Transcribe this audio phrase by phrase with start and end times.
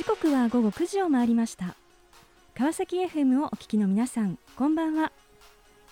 [0.00, 1.76] 時刻は午後9時を回りました。
[2.54, 5.12] 川崎 FM をお聞きの皆さんこんばんは。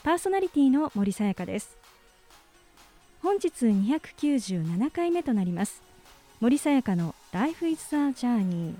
[0.02, 1.76] パーソナリティの森さやかです。
[3.22, 5.82] 本日297回目となります。
[6.40, 8.76] 森さやかの Life is a Journey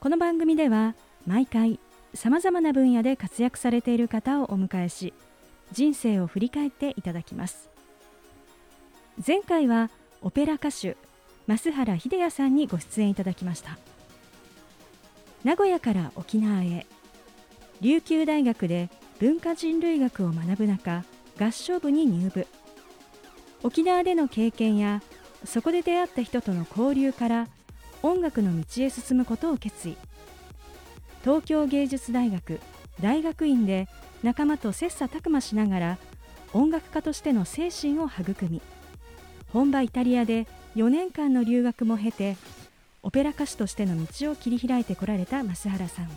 [0.00, 0.94] この番組では
[1.26, 1.78] 毎回
[2.14, 5.12] さまざまな分野で活躍されている方をお迎えし
[5.72, 7.68] 人生を振り返っていただきます。
[9.26, 9.90] 前回は
[10.22, 10.96] オペラ歌手
[11.46, 13.78] 増原秀也さんにご出演いただきました。
[15.44, 16.86] 名古屋から沖縄へ
[17.80, 18.88] 琉球大学で
[19.20, 21.04] 文化人類学を学ぶ中
[21.38, 22.46] 合唱部に入部。
[23.62, 25.02] 沖縄での経験や
[25.44, 27.48] そこで出会った人との交流から
[28.02, 29.96] 音楽の道へ進むことを決意。
[31.22, 32.60] 東京芸術大学
[33.00, 33.88] 大学院で
[34.22, 35.98] 仲間と切磋琢磨しながら
[36.52, 38.62] 音楽家としての精神を育み
[39.52, 42.36] 本場イタリアで4年間の留学も経て
[43.02, 46.10] オペラ歌手としての道を切り開いてこられた増原さん。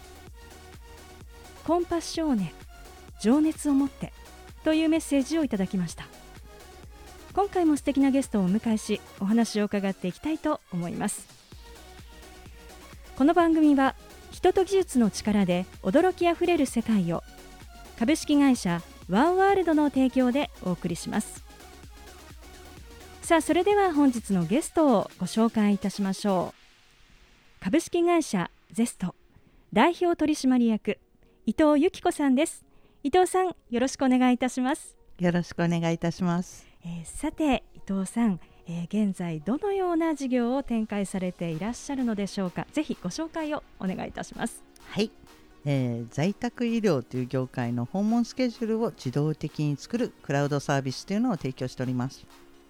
[1.63, 2.53] コンパッショーネ
[3.21, 4.13] 情熱を持って
[4.63, 6.05] というメッセージをいただきました。
[7.33, 11.27] 今回も素敵なゲストをお迎えしお話を伺っていきたいと思います。
[13.15, 13.95] この番組は
[14.31, 17.23] 人と技術の力で驚きあふれる世界を
[17.99, 21.46] 株式会社ワンワールドの提供でお送りします。
[23.27, 26.53] さあそれでは本日のゲストをご紹介いたしましょ
[27.59, 27.61] う。
[27.61, 29.15] 株式会社ゼスト
[29.73, 30.97] 代表取締役
[31.45, 32.63] 伊藤由紀子さんです。
[33.03, 34.95] 伊藤さんよろしくお願いいたします。
[35.19, 42.65] よろしくお願いいたします、えー、さて伊藤さん、えー、現在どのような事業を展開されていらっしゃるのでしょうか。
[42.71, 44.63] ぜひご紹介をお願いいたします。
[44.85, 45.11] はい、
[45.65, 52.25] えー、在宅医療という業界の訪問スケジュールを自動的に作るクラウドサービスというのを提供しております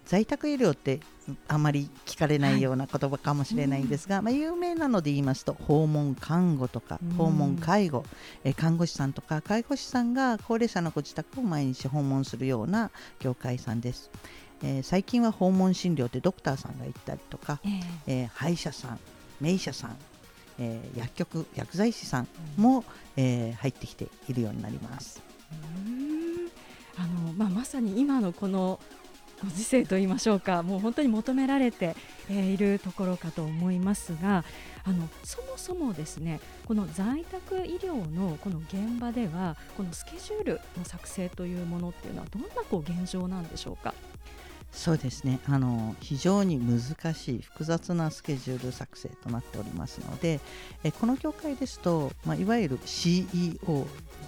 [0.08, 1.00] 在宅医療って
[1.48, 8.04] あまり聞かれないような言葉かもしれないんですが、はい、まあ、有名なので言いますと訪問看護とか訪問介護、
[8.42, 14.10] え看護師さんとか介護士さんが高齢者のご自宅を毎日訪問するような業界さんです。
[14.62, 18.98] えー、最近は訪問診療ってドクターさんが行ったりとか、えー、えー、歯医者さん
[19.40, 19.96] 名医者さん、
[20.58, 22.82] えー、薬局薬剤師さんも、
[23.16, 25.22] えー、入ってきているようになります。
[26.96, 28.80] あのまあ、まさに今のこの
[29.42, 31.94] ご時世と言いましょうかもう本当に求められて、
[32.30, 34.44] いるところかと思いますが
[34.84, 43.94] あのそもそもですねこの在宅医療のこの現場ではこのスケジュールの作成というものっていうのはどんなこう現状なんでしょうか？
[44.72, 45.40] そうですね。
[45.46, 50.40] あの非常に難しい複雑なスケジュール作成となっておりますので
[50.84, 53.86] えこの業界ですと、まあ、いわゆる CEO、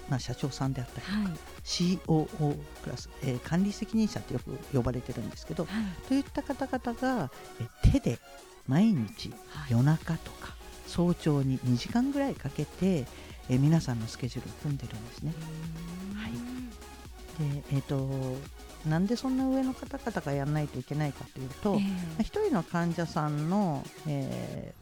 [0.08, 1.32] まあ、社長さんであったりとか、はい、
[1.64, 7.30] COO プラス、えー、管理責任者とよく呼ばれてるんですけど、はい、といった方々が
[7.84, 8.18] え手で
[8.66, 9.32] 毎日
[9.68, 10.56] 夜中とか
[10.86, 13.06] 早朝に2時間ぐらいかけて
[13.48, 15.32] え皆さんのスケジュールを組んでるんですね。
[16.14, 16.32] はい、
[17.52, 18.36] でえーと
[18.86, 24.72] なんでそんな上の方々がやらないといけないかというと、えー、1人の患者さんの、え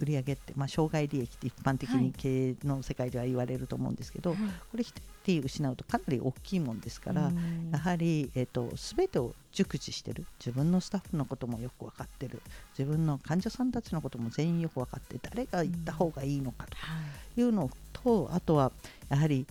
[0.00, 4.92] ー、売上って、まあ、障害利益って一般的に経営の世界では言われると思うんですけど、はい、これ1
[5.24, 7.30] 人失うとかなり大きいもんですから、
[7.70, 12.42] やはり、えーと、全てを熟知してる自分のスタッフのこともよく分かってる
[12.76, 16.66] 自分の患者さんたちのことも全員よく分かって誰が行った方がいいのか
[17.34, 18.72] というのと、あとは
[19.08, 19.46] やはり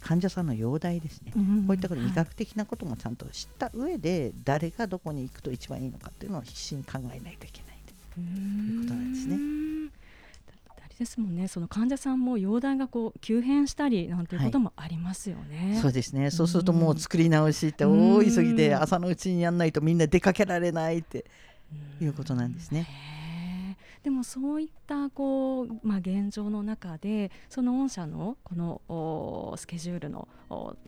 [0.00, 7.80] 患者さんの容体ですね、うん、こういったこと医学的なこともちゃんと知った上で誰がどこに行くと一番いいのかっていうのを必死に考えないといけない
[8.14, 9.58] ということなんですね。
[10.98, 11.46] ですもんね。
[11.46, 16.30] その患者さんも容体がこう急変したりなんていうこともありますよね、はい、そうですね。
[16.30, 21.24] そうするともう作り直しって大急ぎで朝のうちにやんないとみんな出かけられないって
[22.00, 22.88] いうことなんですね。
[24.02, 30.28] でもそういったこう、まあ、現状の中でその御社のこのスケジュールの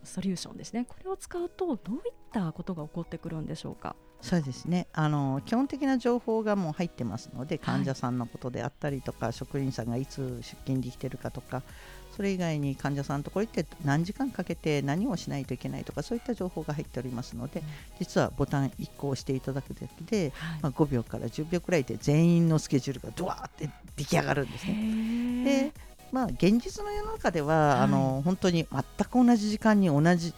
[0.05, 3.97] ソリューションですねこれを使うとどういったことが起こってくるんでしょうか？
[4.21, 11.63] そうですねあの基本的な情報がもう入ってますので患者さんのことであったりとか、はい、職員さんがいつ出勤できてるかとか
[12.17, 17.67] それ以外に患者さんのところ行って何時間かけて何をしないといけないとかそういった情報が入っておりますので、うん、
[17.99, 25.45] 実はボタン1個押していただくだけで、はい、まあ、5秒から10秒くらいで全員のスケジュールがドワーって出来上がるんですね。
[25.45, 30.35] でまあ、現実の世の中では、はい、あの本当に全く同じ時間に同じ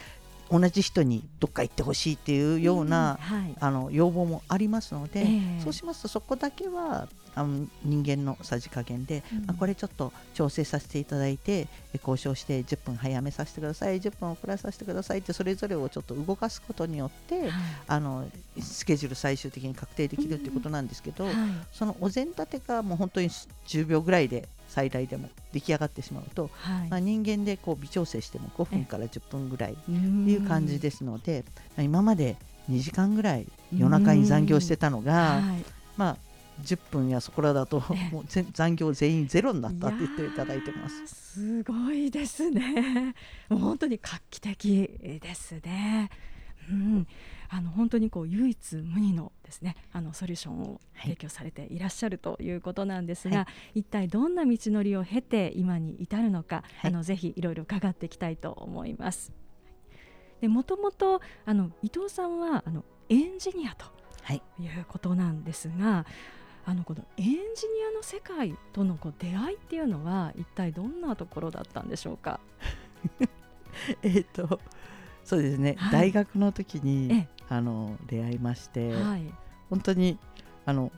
[0.52, 3.56] 同じ人にどっか行ってほしいっていうような、うんはい。
[3.58, 5.24] あの要望もありますので、え
[5.58, 5.60] え。
[5.62, 9.46] そうしますとそこだけはあの人間のさじ加減で、うん。
[9.46, 17.50] まあ、これちょっと調整させていただいてえ交渉して10分早めさせてください10分遅らさせてくださいってそれぞれをちょっと動かすことによって、はい。
[17.88, 18.28] あの
[18.60, 21.34] スケジュール最終的に確定できるっていうことなんですけど、はい。
[21.72, 26.88] そのお膳立てがもう本当に10秒ぐらいで最大でも出来上がってしまうと、はい。
[26.88, 31.44] まあ、人間でこう微調整しても5分から10分ぐらいっってていう感じですので、
[31.76, 32.36] まあ今まで
[32.70, 33.46] 2時間ぐらい
[33.76, 35.64] 夜中に残業してたのが、はい。
[35.96, 36.16] まあ
[36.62, 38.14] 10分やそこらだとええ。
[38.14, 41.06] もうぜ残業全員ゼロになったって言っていただいてます。
[41.06, 43.14] すごいですね。
[43.50, 46.08] もう本当に画期的ですね。
[46.70, 47.06] うん、
[47.54, 56.90] あの本当にこう唯一無二のですね、あのソリューションを提供されていらっしゃるということなんですが、は一体どんな道のりを経て今に至るのか、はい。
[56.90, 59.32] あのぜひいろいろ伺っていきたいと思います。
[60.40, 63.84] で、もともとあの伊藤さんはあのエンジニアと
[64.22, 66.06] はい、いうことなんですが
[66.64, 67.38] あのこのエンジニ
[67.90, 72.40] アの世界とのこう出会いっていうのは一体どんなところだったんでしょうか？
[74.02, 74.60] えっ、と
[75.24, 75.92] そうですね、はい。
[75.92, 79.24] 大学の時えにえあの出会いまして、はい、
[79.68, 80.18] 本当に
[80.64, 80.90] あの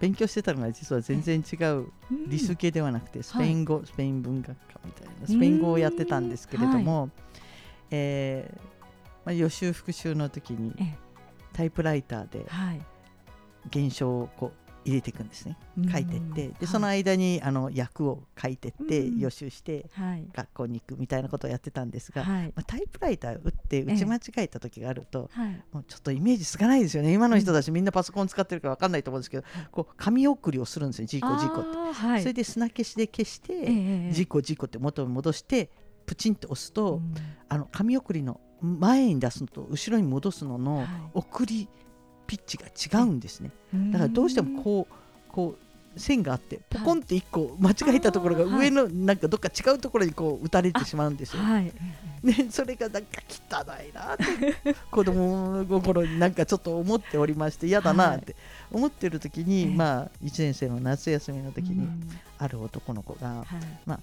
[0.00, 2.28] 勉強してたのが実は全然違ううん。
[2.28, 7.08] 理数系ではなくてスペイン語、スペイン文学科みたいなスペイン語をやってたんですけれども、
[7.90, 8.60] えー
[9.24, 10.94] まあ、予習復習の時にえ。
[11.54, 12.82] タイプライターではい、
[13.68, 15.56] 現象をこう入れていくんですね。
[15.90, 16.46] 書いてって。
[16.46, 19.18] うんでそのはい間にあの訳を書いてってうん。
[19.18, 20.26] 予習してはい。
[20.32, 22.46] 学校に行くみたいなことをやってたんですが、はい。
[22.46, 25.62] まあ、タイプライター打って打ち間違えた時があると、はい。
[25.72, 27.12] もうちょっとイメージつかないですよね。
[27.12, 31.06] 今の人たちみんなパソコン使ってるから分かんないと思うんですけどこう紙送りをするんですよ。
[31.06, 35.70] ジーコジーコって、あーはい、それで砂消しで消して、ええジーコジーコって元に戻して
[36.06, 37.14] プチンと押すと、うん。
[37.48, 40.86] あの紙送りの前に出すのと後ろに戻すののはい。
[41.14, 41.68] 送り
[42.26, 43.50] ピッチが違うんですね、
[43.90, 44.94] だからどうしてもこう
[45.32, 45.64] こう
[45.96, 51.42] 線があってポコンって1個間違えたところが上のなんかどっか違うところにこう打たれてしまうんですよ。
[51.42, 51.72] はい、
[52.22, 58.34] ね、それがなんか汚いなって 子供心になんかちょっと思っておりまして嫌だなって
[58.72, 59.66] 思ってる時に、ええ。
[59.68, 62.08] まあ1年生の夏休みの時にうん。
[62.38, 63.98] ある男の子がはい。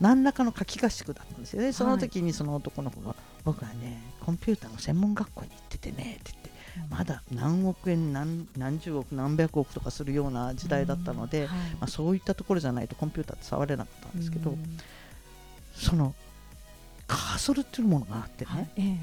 [0.00, 1.72] 何らかの夏季合宿だったんですよね。
[1.72, 2.00] そのはい。
[2.00, 3.14] 時にその男の子が
[3.44, 6.51] 「僕はねコンピューターの専門学校に行っててね」って言って
[6.90, 11.58] まだ何億円何何十億何百億とかするような時代だったので、うんはい。
[11.72, 14.78] まあ、そういったところじゃないとコンピューターって触れなかったんですけど、うん
[15.74, 16.14] その
[17.06, 18.70] カーソルっていうものがあってね、はい。
[18.76, 18.96] ええ。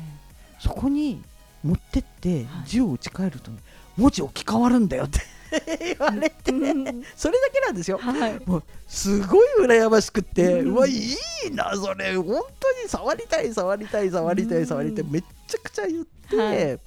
[0.60, 1.22] そこに
[1.64, 2.68] 持ってってはい。
[2.68, 3.52] 字を打ち替えると、
[3.98, 5.20] 文字置き換わるんだよって
[5.80, 7.04] 言われて、うん。
[7.16, 7.98] それだけなんですよ。
[7.98, 8.40] はい。
[8.46, 11.16] もうすごい羨ましくって、ううんわいい
[11.52, 12.16] なそれ。
[12.16, 12.26] 本
[12.60, 14.64] 当に触りたい触りたい触りたうん。
[14.64, 16.80] い触りたいめっちゃくちゃ言って、はい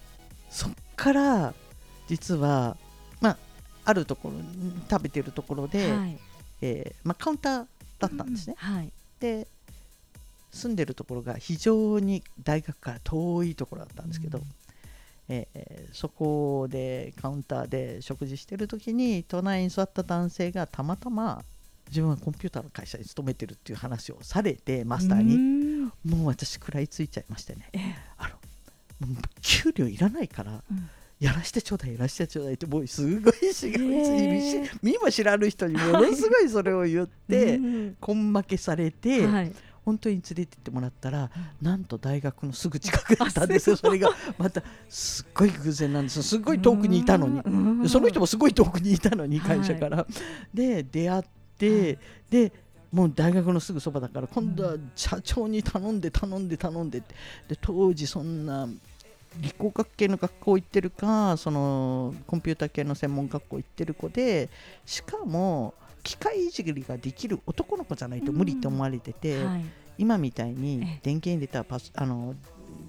[0.52, 1.54] そっから
[2.06, 2.76] 実は
[3.20, 3.38] まあ
[3.84, 4.36] あるところ
[4.88, 6.18] 食べてるところで、はい。
[6.60, 7.66] えーまあ、カウンター
[7.98, 8.54] だったんですね。
[8.58, 8.92] はい。
[9.18, 9.48] で
[10.52, 14.44] 住んでるところが非常に大学から遠いところだったんですけど、うん。
[15.28, 21.42] えーそこでカウンターで食事してる時に隣に座った男性がたまたま
[21.88, 25.84] 自分はコンピューターの会社に勤めてるっていう話をされてマスターに、うん。
[26.04, 27.68] もう私食らいついちゃいましてね。
[27.72, 27.96] ええ。
[28.18, 28.34] あの
[29.40, 30.90] 給料いらないからうん。
[31.20, 37.96] やらしてちょうだいやらしてちょうだいってもうすごいしがみつい見も知らぬ人にものすごいそれを言って、うん。
[38.04, 39.52] 根負けされて、はい。
[39.84, 44.10] 本当に連れてってもらったら、なんと大学のすぐ近くだったんですよ、それが。
[44.38, 50.06] またすっごい偶然なんですよ、すっごい遠くにいたのに、その人もすごい遠くにいたのに、はい会社から。
[50.54, 51.22] で、出会っ
[51.58, 51.98] て、はい。
[52.30, 52.52] で
[52.92, 57.14] もう大学のすぐそばだから、今度は社長に頼んで、頼んで、頼んでって、
[57.48, 58.68] で当時、そんな
[59.38, 64.48] 理工学系の学校行ってるか、そのコンピューター系の専門学校行ってる子で、
[64.84, 69.64] しかも、機械いじりができる男の子じゃないと無理って思われてて、はい。
[69.98, 72.34] 今みたいえにえ電源入れたらパスあの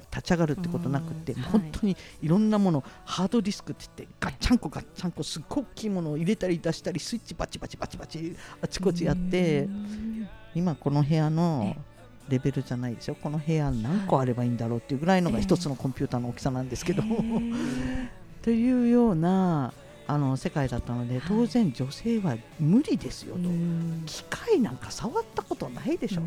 [0.09, 10.29] 立ち上がるってことなくて、本当にいろんなものハードディスクって言ってガッチャンコガッチャンコすっごい大きいものを入れたり出したりスイッチバチバチバチバチあちこちやってうん。
[10.55, 11.92] 今この部屋のえ
[12.33, 17.55] レベルじゃないですよこの部屋何個あればいいんだろうっていうぐらいのがええ一つのコンピューターの大きさなんですけど、へー。
[18.41, 19.71] というような
[20.07, 21.23] あの世界だったのではい。
[21.27, 24.03] 当然女性は無理ですよと、うん。
[24.07, 26.21] 機械なんか触ったことないでしょ、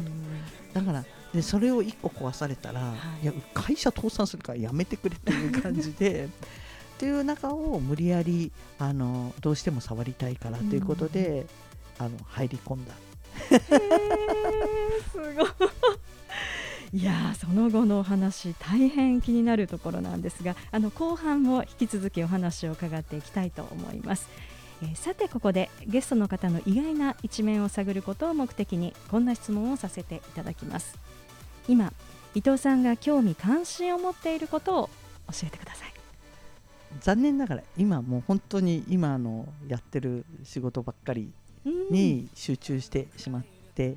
[0.73, 3.25] だからでそれを1個壊されたら、はい。
[3.25, 6.27] い、や会社倒産するからやめてくれっていう感じで
[6.97, 11.47] っていう中を無理やりあのどうしても触りたいからということで、
[11.99, 12.93] あの入り込んだ
[15.13, 15.47] すごい。
[16.93, 24.29] いやその後のお話大変気になるところなんですがあの後半も引き続きお話を伺っていきたいと思います。
[24.83, 30.99] えー、さてここでゲストの方の意外な一面を探ることを目的にこんな質問をさせていただきます。
[31.69, 31.93] 今
[32.35, 34.91] 伊藤さんが興味関心を持っていることを
[35.33, 35.93] 教えてください。
[37.01, 41.31] 残念ながら今もう本当に今のやってる仕事ばっかり
[41.91, 43.45] に集中してしまっ
[43.75, 43.97] て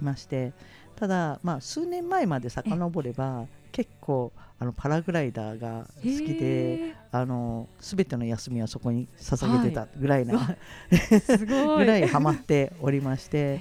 [0.00, 0.52] いまして、はい、
[0.96, 10.52] ただ、まあ、数年前まで遡れば結構あのパラグライダーが好きであの全ての休みはそこに捧げてたぐらいな、は
[10.92, 13.58] い、ぐらいハマっておりまして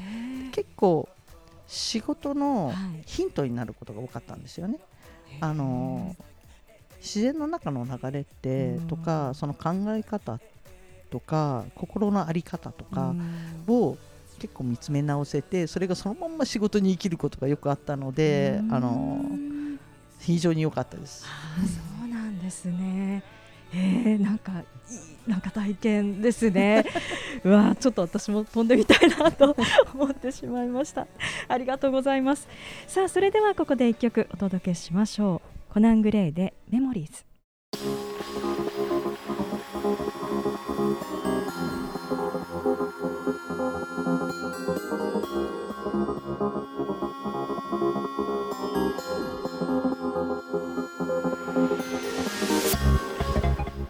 [0.51, 1.10] 結構
[1.65, 2.71] 仕事の
[3.05, 4.77] ヒントになることが多かったんですよね。
[5.39, 6.15] あの
[7.00, 10.39] 自然の中の流れってとかその考え方
[11.12, 13.13] とか心の在り方とか
[13.68, 13.98] を
[14.39, 19.24] 結構見つめ直せてそれがそのまま仕事に生きることがよくあったのであの
[20.20, 21.24] 非常に良かったです。
[21.24, 23.24] そうなんですね
[23.74, 24.63] えー、なんか
[25.27, 26.84] なんか体験ですね。
[27.46, 29.56] うわちょっと私も飛んでみたいなと
[29.94, 31.08] 思ってしまいました。
[31.48, 32.48] ありがとうございます。
[32.88, 35.74] さあそれではここで一曲お届けしましょう。
[35.74, 37.24] コナングレイでメモリーズ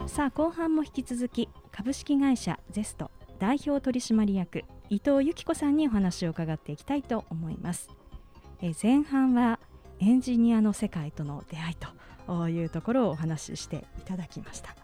[0.08, 7.90] さあ後半も引き続き株式会社ゼスト代表取締役伊藤由紀子さんにお話を伺っていきたいと思います
[8.62, 9.60] え前半は
[10.00, 11.76] エンジニアの世界との出会い
[12.28, 14.81] というところをお話ししていただきました。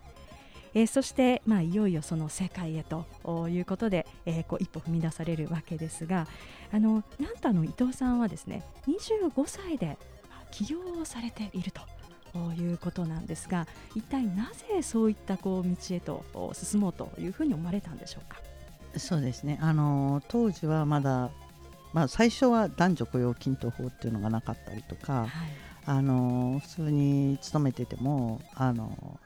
[0.73, 3.05] えー、そして、まあ、いよいよその世界へと
[3.49, 6.27] いうことで、えー、こう一歩踏み出されるわけですが
[6.71, 9.97] あのなんとあの伊藤さんはですね25歳で
[10.51, 11.81] 起業をされていると。
[12.55, 18.37] いうことなんですが一体なぜそういったこう道へと進もうというふうに思われたんでしょうか？
[18.99, 21.31] そうですねあの当時はまだ
[21.93, 25.29] まあ、最初は男女雇用均等法っていうのがなかったりとか、はい、
[25.85, 29.19] あの普通に勤めててもあの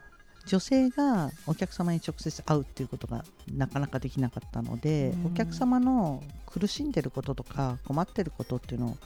[0.45, 8.97] 女性がお客様に直接会うっていうことがなかなかできなかったので、お客様の苦しんでることとか困ってることっていうのを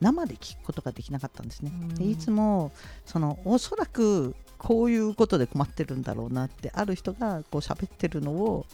[0.00, 1.72] 生で聞くことができなかったんですね。
[1.94, 2.72] でいつも
[3.04, 8.66] そのおそらくこういうことで困ってるんだろうなってある人がこう喋ってるのを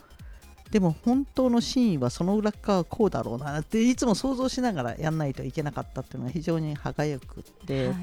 [0.71, 7.97] でも本当の真意はその裏側はこうだろうなっていつも想像しながらやんないといけなかったっていうのが非常に歯がゆくって、はい、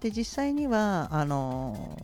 [0.00, 1.98] で実際にはあの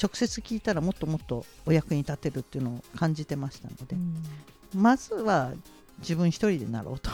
[0.00, 5.52] 直接聞いたらもっともっとお役に立てるっていうのを感じてましたので、うん、まずは
[6.00, 7.10] 自分一人でなろうと。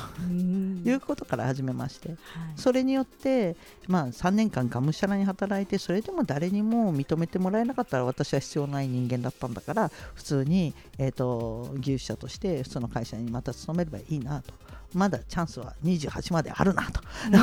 [0.85, 2.19] いうことから始めまして、はい、
[2.57, 3.57] それによって、
[3.87, 14.55] まあ、3年間がむしゃらに働いてそれでも誰にも認めてもらえなかったら私は必要ない人間だったんだから普通に、えーと、技術者として普通の会社にまた勤めればいいなと。
[14.93, 17.01] まだチャンスは28まであるなと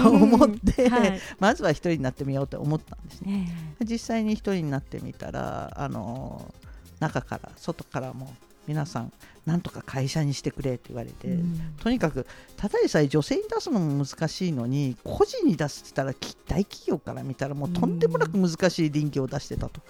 [0.09, 3.49] 思って、はい、まずは1人になってみようと思ったんですね。
[3.85, 6.53] 実際に1人になってみたらあの
[6.99, 8.33] 中から外からも
[8.67, 9.13] 皆さん
[9.45, 19.81] なんとか会社にしてくれって言われて、うん、とにかくただでさえ女性に出すのも難しいのに個人に出すって言ったら大企業から見たらもうとんでもなく難しい臨機を出してたと。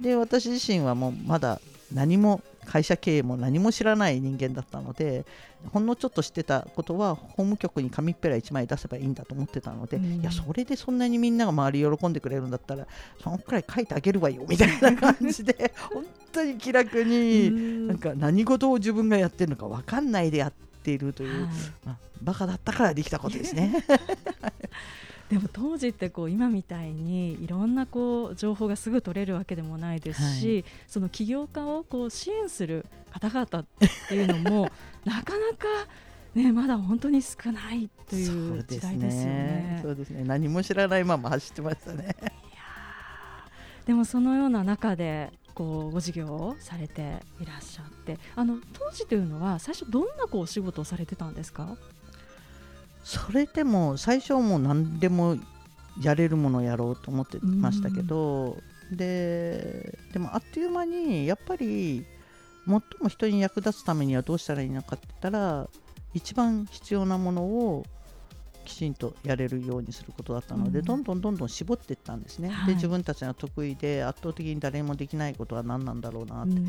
[0.00, 1.60] で私自身はもうまだ
[1.94, 5.24] 何も会社経営も何も知らない人間だったので
[5.72, 12.86] ほんのちょっと知ってたことは法務局に紙っぺら1枚出せばいいんだと思ってたので、うん、いやそれでそんなにみんなが周り喜んでくれるんだったら
[13.22, 21.50] そのくらい書いてあげるわよみたいな感じで 本当に気楽に、うん、なんか何事を自分がやってるのか分かんないでやっているという、はい、
[21.84, 23.84] まあ、バカだったからできたことですね。
[25.32, 33.66] でも当時ってこう今みたいにいろんなこう情報がすぐ取れるわけでもないですし、はい、その起業家をこう支援する方々っ
[34.10, 34.70] ていうのも
[35.06, 35.66] なかなか
[36.34, 39.80] ね、まだ本当に少ないという時代ですよね。
[39.82, 40.16] そうですね。
[40.16, 42.14] すね何も知らないまま走ってましたね。
[43.86, 51.76] でもそのような中でこうご事業をされていらっしゃって、あの当時というのは最初どんなこうお仕事をされてたんですか？
[53.04, 55.36] それでも最初はもう何でも
[56.00, 58.56] やれるものをやろうと思ってましたけど、
[58.90, 62.04] ででもあっという間にやっぱり
[62.66, 65.68] 最も人に役立つためにはどうしたらいいのかって言ったら
[66.14, 67.84] 一番必要なものを
[68.64, 76.64] きちんとやれるようにすることだったので、うん、どんどんどんどん絞っていったんですね、はい、で自分たちが得意で圧倒的に誰もできないことは何なんだろうなって、うん、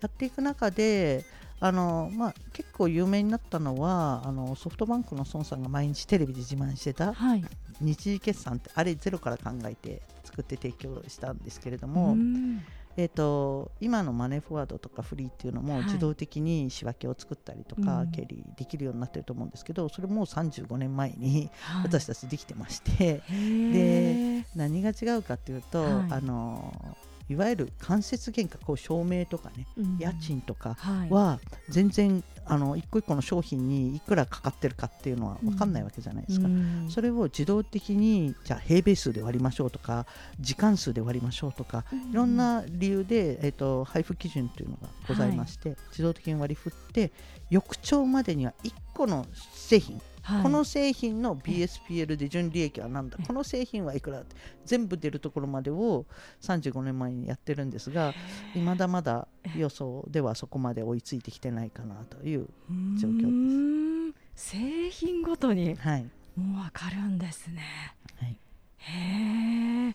[0.00, 1.24] やっていく中で
[1.62, 7.44] あの、まあ、結構有名になったのはあのソフトバンクの孫さんが毎日テレビで自慢してたはい。
[7.80, 12.62] 日時決算ってあれゼロから考えて作って提供したんですけれども、うん。
[12.96, 15.84] えー、と今のマネーフォワードとかフリーっていうのもはい。
[15.84, 18.10] 自動的に仕分けを作ったりとか、うん。
[18.10, 21.84] 経理できるようになってると思うんですけどそれもう35年前にはい。
[21.84, 24.44] 私たちできてまして、へー。
[24.56, 25.92] 何が違うかっていうと、はい。
[26.10, 26.74] あの
[27.28, 29.98] いわゆる間接原価こう照明とかねうん。
[29.98, 31.10] 家賃とかはい。
[31.10, 36.46] は全然あの一個一個の商品にいくらかかってるかっていうのは分かんないわけじゃないですか。
[36.46, 36.86] うん。
[36.90, 40.06] それを自動的にじゃあ平米数で割りましょうとか
[40.40, 47.12] 時間数で割りましょうとかいろんな理由で、えー、と配布基準というのがございまして、自動的に割り振って
[47.50, 50.42] 翌朝までには1個の製品、はい。
[50.42, 53.18] この製品の BSPL で純利益は何だ？
[53.26, 54.20] この製品はいくら？
[54.20, 56.06] って全部出るところまでを
[56.40, 58.14] 35年前にやってるんですが
[58.64, 62.46] まだまだ予想ではそこまで追いついてきてないかなという、
[63.00, 64.52] 状況です。
[64.54, 65.74] 製品ごとに。
[65.74, 66.08] はい。
[66.36, 67.62] もうわかるんですね。
[68.16, 68.38] はい、
[68.78, 69.94] へー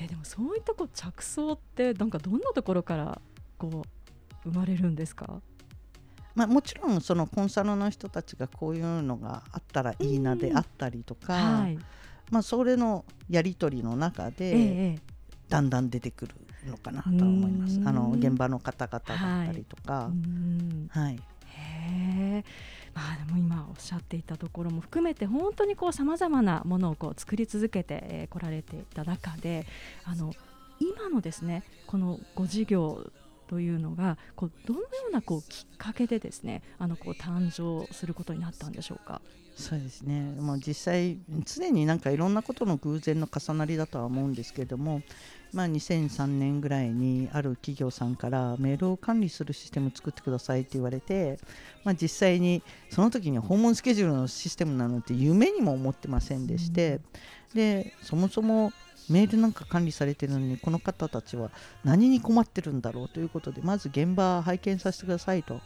[0.00, 3.20] えでもそういったこう着想ってなんかどんなところから
[3.58, 5.42] こう生まれるんですか？
[6.34, 11.78] まあ、もちろんそのコンサルの人たちがこういうのがあったらいいなであったりとか、はい。
[12.30, 14.98] まあ、それのやり取りの中で、ええ
[15.48, 16.34] だんだん出てくる
[16.68, 17.80] のかなとは思います。
[17.80, 17.82] う。
[17.82, 17.88] ん。
[17.88, 20.88] あの現場の方々だったりとうか、ん。
[20.92, 21.18] はい、
[22.94, 29.66] まあでも今おっしゃっていたところも含めて本当にこうさまざまなものをこう作り続けてえー来られていた中で
[30.04, 30.32] あの
[30.78, 33.10] 今のですねこのご事業
[33.50, 39.20] というのがこうどのようなこうきっかけでですねあのこう誕生することになったんでしょうか？
[39.56, 40.20] そうですね。
[40.40, 45.02] もう実際常になんかいろんなことの偶然の重なりだとは思うんですけれども、
[45.52, 51.38] まあ2003年ぐらいにある企業さんからメールを管理するシステムを作ってくださいって言われて、
[51.84, 57.00] まあ実際にその時に訪問スケジュールのシステムなのって夢にも思ってませんでして、
[57.52, 58.72] でそもそも
[59.10, 61.50] メールなんか管理されてるのにこの方たちは
[61.84, 65.60] 何に困ってるんだろうということでまず現場拝見させてくださいと。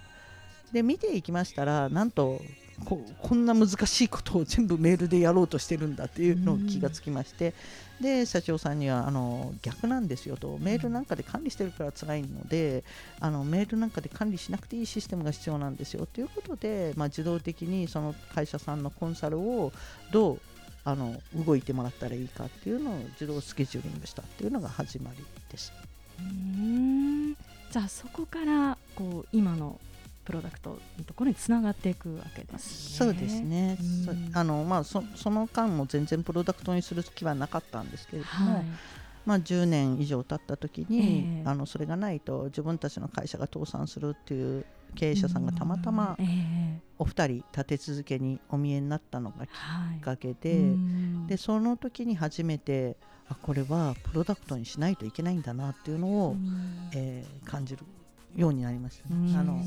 [0.73, 2.41] で見ていきましたらなんと
[2.85, 7.55] ここんな難しいことを全部メールでやろうとしてるんだっていうのを気がつきまして、
[8.01, 10.59] で社長さんにはあの逆なんですよと。
[10.61, 12.85] メールなんかで管理してるから辛いので
[13.21, 19.73] あのメールなんかで管理しなくていいシステムが必要なんですよということで、まあ、自動的にその会社さんのコンサルを
[20.11, 20.41] どう
[20.85, 25.73] あの動いてもらったらいいかっていうのを自動スケジューリングしたっていうのが始まりです。
[26.19, 27.35] うん
[27.71, 29.81] じゃあそこからこう今の
[30.25, 32.97] プロダクトのところにつながっていくわけですね。
[32.99, 34.31] そうですね、うん。
[34.33, 38.65] そあのまあ、そその間も全然プロダクトにする気はなかったんですけれども、はい。
[39.27, 41.49] まあ、10年以上経った時に、ええ。
[41.49, 46.17] あのそれがないと自分たちの会社が倒産するっていう経営者さんがたまたま
[46.99, 51.27] お二人立て続けにお見えになったのがきっはいかけで,、うん。
[51.27, 52.97] でその時に初めて
[53.29, 56.91] あこれはプロダクトにしないといけないんだなっていうのを、うん。
[56.93, 57.85] えー感じる
[58.37, 59.37] ようになりましたね、うん。
[59.37, 59.63] あの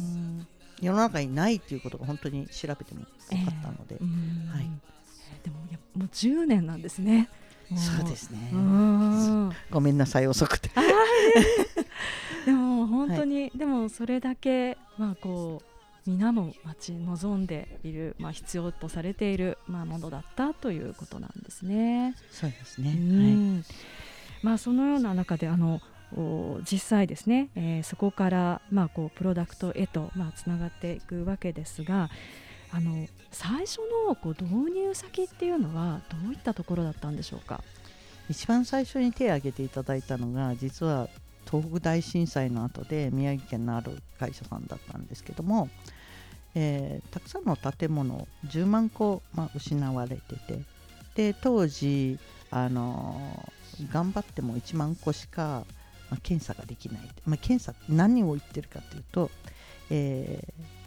[0.81, 4.49] 世の中にないっていうことが本当に調べても分かったので、うん。
[4.53, 4.63] はい。
[4.63, 4.97] えー
[5.43, 7.29] でもやもう10年なんですね。
[7.69, 9.51] もそうですね、うん。
[9.69, 10.69] ごめんなさい遅くて。
[12.45, 15.61] でも本当に、でもそれだけまあこ
[16.05, 22.15] う皆も待ち望んでいる、まあ、必要とされている、まあ、ものだったということなんですね。
[22.31, 23.31] そうですね、うはい。
[23.33, 23.65] ん
[24.41, 25.81] まあ、そのような中であのお
[26.71, 32.09] 実際ですね、えーそこから、まあ、こうプロダクトへと、まあ、つながっていくわけですが
[32.71, 37.63] あの最初のこう導入先っていうのはどういったところだったんでしょうか？
[38.29, 41.07] 一番最初に手を挙げていただいたのが実は
[41.49, 45.69] 東北大震災の後で宮城県のある会社さんだったんですけども、
[46.55, 50.61] えーたくさんの建物10万個、まあ、失われてて
[51.15, 52.19] で当時、
[52.51, 53.49] あの
[53.91, 55.65] 頑張っても1万個しか、
[56.09, 59.31] まあ、検査ができない、まあ、検査何を言ってるかというと、
[59.89, 60.77] えー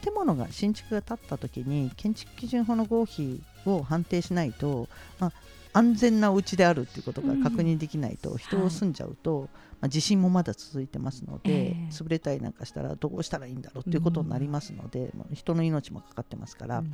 [0.00, 5.32] 建物が新築が建った時に建築基準法の合否を判定しないと、まあ、
[5.74, 11.88] 安全なお家であるっていうことが確認できないと、人を住んじゃうと、まあ、地震もまだ続いてますので、ええ。
[11.90, 16.90] 潰れたりなんかしたらどうしたらいいんだろうっていうことになりますので、まあ人の命もかかってますから、うん。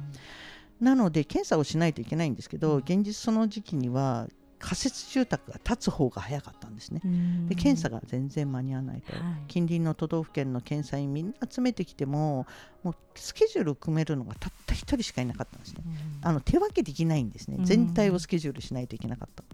[0.81, 2.79] なので検査をしないといけないんですけど、うん。
[2.79, 7.01] 現実その時期には仮設住宅が建つ方が早かったんですね。
[7.49, 9.23] で検査が全然間に合わないと、はい。
[9.49, 12.47] 近隣の都道府県の検査員みんな集めてきても
[12.83, 15.83] もうスケジュールを組めるのがたった一人しかいなかったんですね。
[15.87, 16.29] うん。
[16.29, 17.57] あの手分けできないんですね。
[17.59, 17.65] うん。
[17.65, 19.45] 全体をスケジュールしないといけなかった、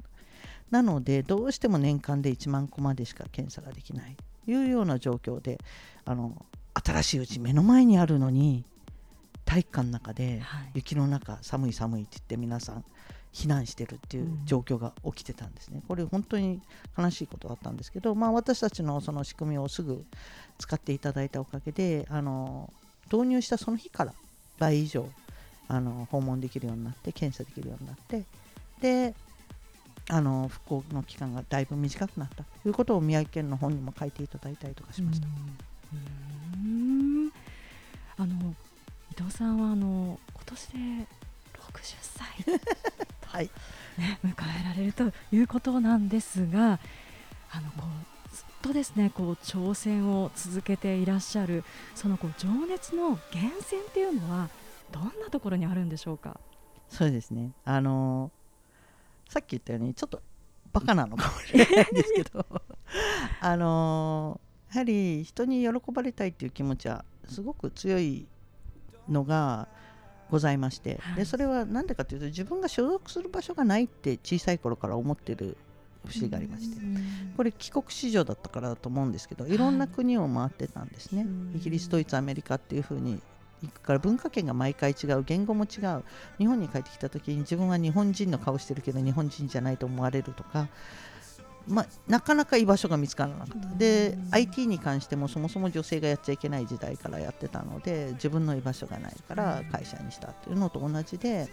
[0.71, 5.59] なのでどうしても年間で1万個までしか検査ができないというような状況で
[6.05, 8.64] あの新しいうち目の前にあるのに
[9.45, 10.71] 体育館の中ではい。
[10.75, 12.85] 雪の中寒い寒いって言って皆さん
[13.35, 15.83] 避難してるっていう状況が起きてたんですね。
[15.88, 16.61] これ本当に
[16.97, 20.05] 悲しいことだったんですけど、まあ、私たちのその仕組みをすぐ
[20.59, 22.73] 使っていただいたおかげであの
[23.12, 24.14] 導入したその日から
[24.59, 25.09] 倍以上
[25.66, 28.23] あの訪問できるようになって検査できるようになって
[28.81, 29.14] で
[30.09, 35.27] あの復興の期間がだいぶ短くなったということを宮城県の本にも書いていただいたりとかしました。
[35.94, 37.33] うん。
[38.16, 38.55] あの
[39.11, 40.79] 伊藤さんはあの今年で
[41.73, 42.27] 60歳、
[43.35, 43.51] はい、
[43.99, 46.79] ね、迎えられるということなんですが
[47.51, 47.83] あのこ
[48.33, 51.64] うずっとですねこう挑戦を続けていらっしゃる
[51.97, 54.51] そのこう情熱の源泉っていうのは
[54.92, 56.38] どんなところにあるんでしょうか？
[56.88, 58.31] そうですねあの
[59.29, 60.23] さっき言ったようにちょっと
[60.73, 62.47] バカなのかもしれないんですけど
[63.40, 64.40] あの
[64.73, 68.29] やはり人に喜ばれたいっていう気持ちはすごく強い
[69.09, 69.66] のが
[70.31, 71.17] ございまして、はい。
[71.17, 75.57] でそれは何でかというと自分が所属する場所がないって小さい頃から思ってる
[76.07, 76.81] 節がありまして、
[77.37, 81.53] これ帰国子女だったからだと思うんですけどいろんな国を回ってたんですね、うん。
[81.57, 83.21] イギリスドイツアメリカっていう風に
[83.63, 86.05] 行くから文化圏が毎回違う言語も違う。
[86.39, 90.69] 日本に帰ってきた時に自分は日本人の顔してるけど日本人じゃないと思われるとか、
[91.66, 93.79] まあ、なかなか居場所が見つからなかった。
[93.79, 101.48] で IT に関してもそもそも女性がやっちゃいけない時代からやってたので自分の居場所がないから会社にしたっていうのと同じで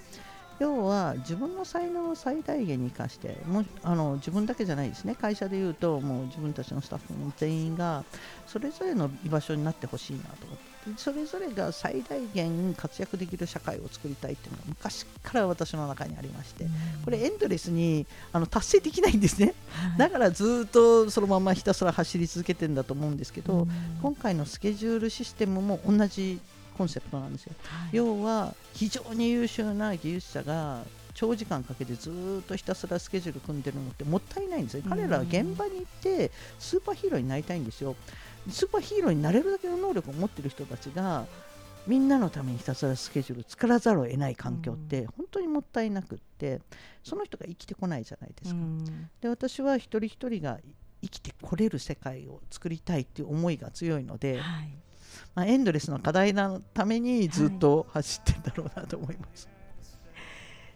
[0.60, 5.16] 要は自分の才能を最大限に生かしてもあの自分だけじゃないですね。
[5.16, 8.04] 会社でいうともう自分たちのスタッフも全員が
[8.46, 10.71] それぞれの居場所になってほしいなと思って。
[10.98, 16.66] それぞれが最大限活躍できる社会を作りたいっていうのが昔から私の中にありまして
[17.06, 19.54] これエンドレスにあの達成できないんですね
[19.98, 23.68] だからずっとそのままひたすら走り続けてるんだと思うんですけど、
[24.02, 26.40] 今回のスケジュールシステムも同じ
[26.78, 27.54] コンセプトなんですよ。
[27.92, 34.84] 要は非常に優秀な技術者が長時間かけてずーっとひたすらスケジュール組んでるのってもったいないんですよ。
[34.88, 37.96] 彼らは現場に行ってスーパーヒーローになりたいんですよ。
[38.50, 41.26] スーパーヒーローになれるだけの能力を持ってる人たちが
[41.88, 46.62] みんなのためにひたすらスケジュール作らざるを得ない環境って本当にもったいなくって
[47.04, 48.60] その人が生きてこないじゃないですか。
[49.22, 50.60] で私は一人一人が
[51.02, 54.74] 生きてこれる世界を作りたいっていう思いが強いので、はい。
[55.36, 59.50] まあ、エンドレスの課題のためにずっと走ってんだろうなと思います。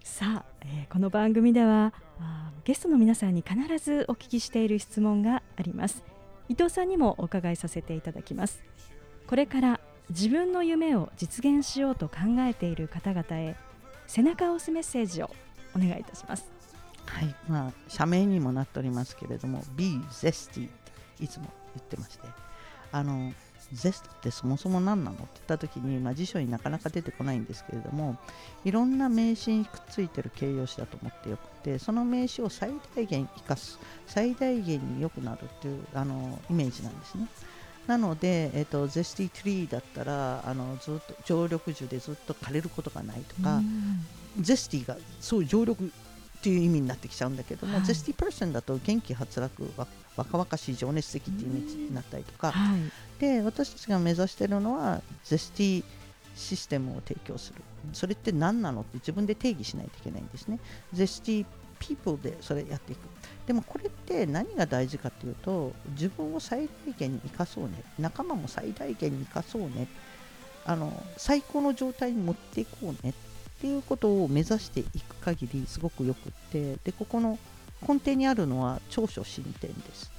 [0.04, 1.94] さあ、えーこの番組では
[2.64, 6.04] ゲストの皆さんに必ずお聞きしている質問があります
[6.50, 8.64] 伊藤さんにもお伺いさせていただきます。
[9.28, 9.80] これから
[10.10, 13.56] 自分の夢を実現しようと考えている方々へ
[14.06, 15.32] 背中を押すメッセージを
[15.76, 16.52] お願いいたします。
[17.08, 20.70] はいまあ、社名にもなっておりますけれども Be Zesty
[21.20, 22.28] いつも言ってまして
[22.92, 23.32] あの
[23.74, 25.18] Zest ってそもそも何なの？
[25.18, 28.18] って言った時に、まあ、辞書になかなか出てこないんですけれども
[28.64, 37.28] いろんな名詞にくっついてる形容詞だと思ってよくてその名詞を最大限生かす最大限に良くなるっていうあのイメージなんですね。
[37.88, 43.62] なので、えっと、 zesty tree だったらあのずっと常緑樹でずっと枯れることがないとか、
[44.42, 45.92] zesty がそう常緑
[46.46, 47.86] っていう意味になってきちゃうんだけども、はい。
[47.86, 52.80] zesty person だと元気はつらつ若々しい情熱的っていう意味になったりとか、はい。
[53.20, 55.84] で私たちが目指しているのは zesty
[56.36, 57.62] システムを提供する。
[57.94, 60.60] それって何なのって自分で定義しないといけないんですね。
[60.94, 61.46] ゼスティ
[61.80, 63.00] ピープルでそれやっていく。
[63.48, 67.72] でもこれって何が大事かっていうと自分を最大限に生かそうね。
[67.98, 69.88] 仲間も最大限に生かそうね。
[70.64, 73.14] あの最高の状態に持っていこうね
[73.58, 77.40] っていうことを目指していく限りすごくよくってでここの
[77.88, 80.12] 根底にあるのは長所進展です。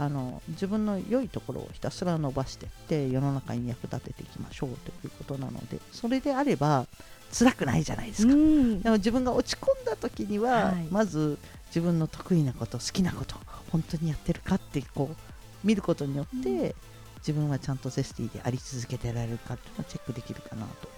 [0.00, 6.86] あの自分の良いところをひたすら伸ばしていって世の中に役立てていきましょうということなのでそれであれば
[7.32, 8.80] 辛くないじゃないですか、うん。
[8.80, 10.86] でも自分が落ち込んだ時には、はい。
[10.90, 13.34] まず自分の得意なこと好きなこと
[13.70, 16.74] 本当にやってるかってこう見ることによって、うん。
[17.18, 20.88] 自分はちゃんとゼスティであり続けてられるかっていうのをチェックできるかなと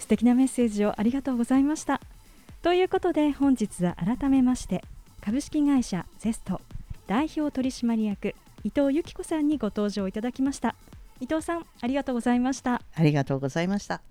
[0.00, 2.00] 素敵なメッセージをありがとうございました。
[2.62, 4.82] ということで本日は改めまして
[5.20, 6.60] 株式会社ゼスト
[7.06, 8.34] 代表取締役
[8.64, 10.74] 伊藤由紀子さんにご登場いただきました。
[11.20, 12.82] 伊藤さんありがとうございました。
[12.94, 14.02] ありがとうございました。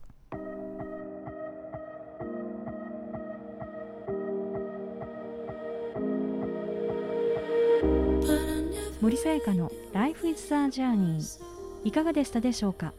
[9.02, 11.42] 森さやかの Life is a Journey
[11.84, 12.94] いかがでしたでしょうか？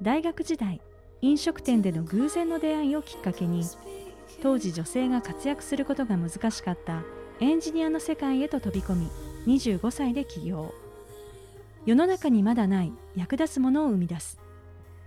[0.00, 0.80] 大学時代
[1.22, 3.64] 飲食店での偶然の出会いをきっかけに
[4.42, 7.04] 当時女性が活躍することが難しかった
[7.38, 9.08] エンジニアの世界へと飛び込み
[9.60, 10.74] 25歳で起業。
[11.86, 14.38] 世の中にまだない役立つものを生み出す。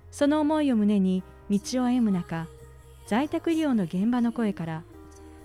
[0.10, 2.47] その思いを胸に道を歩む中
[3.08, 4.84] 在宅医療の現場の声から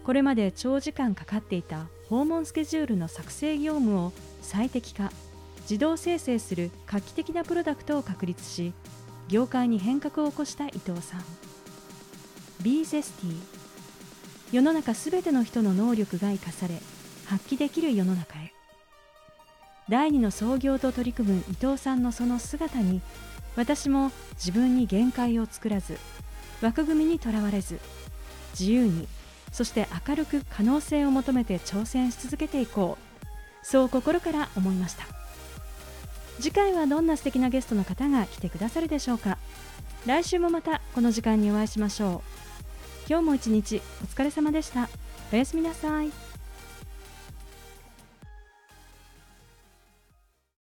[0.04, 5.11] これまで長時間かかっていた訪問スケジュールの作成業務を最適化
[5.62, 8.72] 自動生成する画期的なプロダクトを確立し
[9.30, 11.24] 業界に変革を起こした伊藤さん。
[12.62, 13.36] B ゼスティ
[14.52, 16.74] 世の中すべての人の能力が生かされ
[17.26, 18.52] 発揮できる世の中へ。
[19.88, 23.00] 第二の創業と取り組む伊藤さんのその姿に
[23.56, 25.96] 私も自分に限界を作らず
[26.60, 27.80] 枠組みにとらわれず
[28.58, 29.06] 自由に
[29.52, 33.10] そして明るく可能性を求めて挑戦し続けていこう。
[33.62, 35.19] そう心から思いました。
[36.40, 39.37] 次回はどんな素敵なゲストの方が来てくださるでしょうか。
[40.07, 42.22] 来週もまたこの時間にお会いしましょ
[43.07, 43.09] う。
[43.09, 44.88] 今日も一日お疲れ様でした。
[45.33, 46.29] おやすみなさい。